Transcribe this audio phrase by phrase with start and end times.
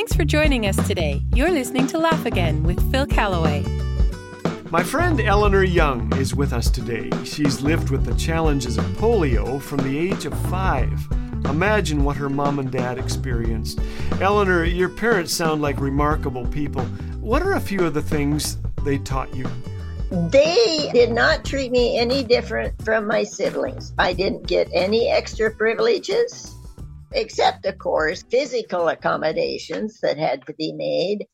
[0.00, 1.22] Thanks for joining us today.
[1.34, 3.62] You're listening to Laugh Again with Phil Callaway.
[4.70, 7.10] My friend Eleanor Young is with us today.
[7.22, 11.06] She's lived with the challenges of polio from the age of five.
[11.44, 13.78] Imagine what her mom and dad experienced.
[14.22, 16.82] Eleanor, your parents sound like remarkable people.
[17.20, 19.46] What are a few of the things they taught you?
[20.30, 23.92] They did not treat me any different from my siblings.
[23.98, 26.56] I didn't get any extra privileges,
[27.12, 31.26] except, of course, physical accommodations that had to be made.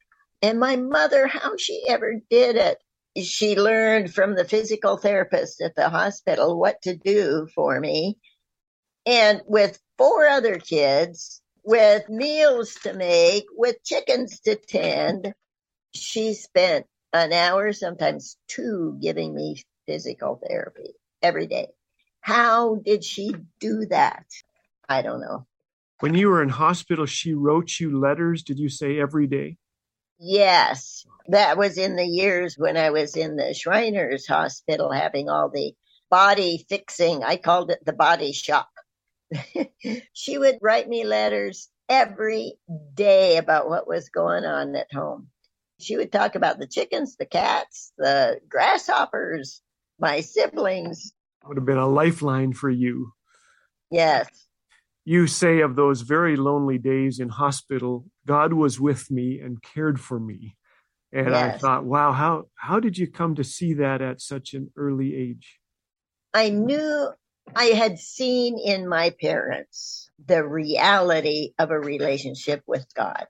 [0.42, 2.78] And my mother, how she ever did it
[3.22, 8.18] she learned from the physical therapist at the hospital what to do for me.
[9.06, 15.32] And with four other kids, with meals to make, with chickens to tend,
[15.95, 21.68] she spent an hour, sometimes two, giving me physical therapy every day.
[22.20, 24.26] How did she do that?
[24.88, 25.46] I don't know.
[26.00, 29.56] When you were in hospital, she wrote you letters, did you say every day?
[30.18, 35.51] Yes, that was in the years when I was in the Shriners Hospital having all
[35.51, 35.73] the
[36.10, 37.24] body fixing.
[37.24, 38.68] I called it the body shop.
[40.12, 42.54] she would write me letters every
[42.95, 45.29] day about what was going on at home.
[45.80, 49.63] She would talk about the chickens, the cats, the grasshoppers,
[49.98, 51.13] my siblings.
[51.46, 53.13] Would have been a lifeline for you.
[53.90, 54.45] Yes
[55.07, 60.01] you say of those very lonely days in hospital, God was with me and cared
[60.01, 60.57] for me.
[61.13, 61.54] And yes.
[61.54, 65.15] I thought, wow, how how did you come to see that at such an early
[65.15, 65.60] age?
[66.34, 67.09] I knew
[67.54, 73.26] I had seen in my parents the reality of a relationship with God.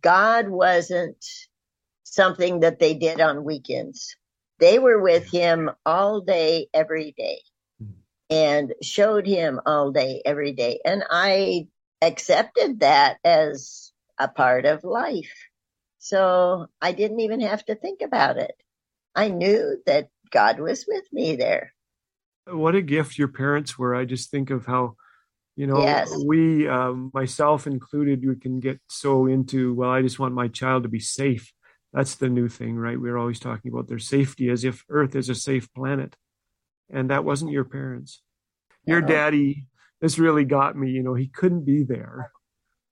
[0.00, 1.22] God wasn't
[2.02, 4.16] something that they did on weekends.
[4.58, 7.40] They were with him all day, every day
[8.30, 10.80] and showed him all day, every day.
[10.84, 11.66] And I
[12.00, 15.34] accepted that as a part of life.
[15.98, 18.54] So I didn't even have to think about it.
[19.14, 21.74] I knew that God was with me there.
[22.46, 23.94] What a gift your parents were.
[23.94, 24.94] I just think of how,
[25.56, 26.10] you know, yes.
[26.26, 30.84] we, um, myself included, we can get so into, well, I just want my child
[30.84, 31.52] to be safe.
[31.92, 33.00] That's the new thing, right?
[33.00, 36.14] We're always talking about their safety as if Earth is a safe planet
[36.92, 38.22] and that wasn't your parents.
[38.86, 39.66] Your daddy,
[40.00, 40.90] this really got me.
[40.90, 42.32] You know, he couldn't be there.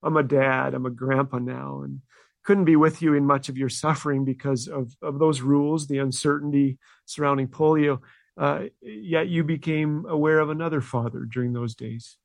[0.03, 2.00] I'm a dad, I'm a grandpa now, and
[2.44, 5.98] couldn't be with you in much of your suffering because of, of those rules, the
[5.98, 7.98] uncertainty surrounding polio.
[8.37, 12.16] Uh, yet you became aware of another father during those days.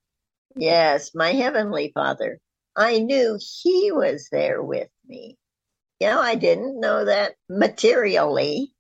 [0.55, 2.39] Yes, my heavenly father.
[2.75, 5.37] I knew he was there with me.
[5.99, 8.73] You know, I didn't know that materially,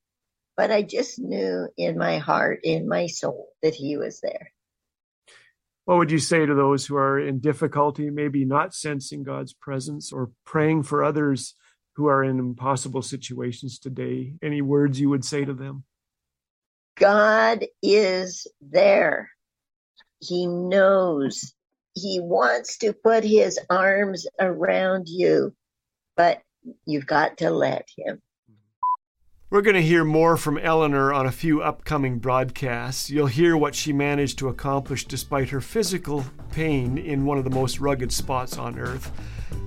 [0.55, 4.51] but I just knew in my heart, in my soul, that he was there.
[5.85, 10.13] What would you say to those who are in difficulty, maybe not sensing God's presence
[10.13, 11.55] or praying for others
[11.95, 14.35] who are in impossible situations today?
[14.41, 15.83] Any words you would say to them?
[16.95, 19.29] God is there.
[20.19, 21.53] He knows.
[21.95, 25.53] He wants to put his arms around you,
[26.15, 26.41] but
[26.85, 28.21] you've got to let him.
[29.53, 33.11] We're going to hear more from Eleanor on a few upcoming broadcasts.
[33.11, 37.51] You'll hear what she managed to accomplish despite her physical pain in one of the
[37.51, 39.11] most rugged spots on earth.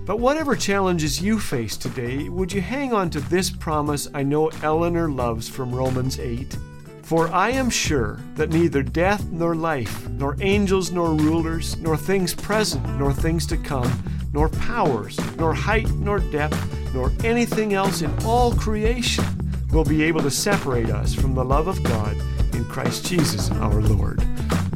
[0.05, 4.49] But whatever challenges you face today, would you hang on to this promise I know
[4.65, 6.59] Eleanor loves from Romans 8?
[7.03, 12.35] For I am sure that neither death nor life, nor angels nor rulers, nor things
[12.35, 18.13] present nor things to come, nor powers, nor height nor depth, nor anything else in
[18.25, 19.25] all creation
[19.71, 22.17] will be able to separate us from the love of God
[22.55, 24.23] in Christ Jesus our Lord.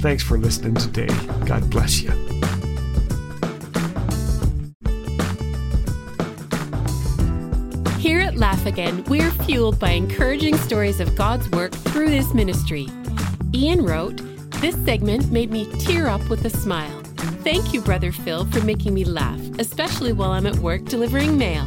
[0.00, 1.08] Thanks for listening today.
[1.46, 2.10] God bless you.
[7.98, 12.88] Here at Laugh Again, we're fueled by encouraging stories of God's work through this ministry.
[13.54, 14.16] Ian wrote,
[14.60, 17.02] This segment made me tear up with a smile.
[17.44, 21.66] Thank you, Brother Phil, for making me laugh, especially while I'm at work delivering mail.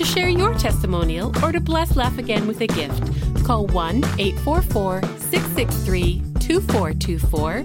[0.00, 5.02] To share your testimonial or to bless Laugh Again with a gift, call 1 844
[5.02, 7.58] 663 2424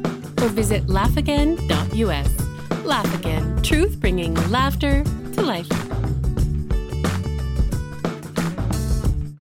[0.43, 2.83] or visit laughagain.us.
[2.83, 6.05] Laugh Again, truth bringing laughter to life.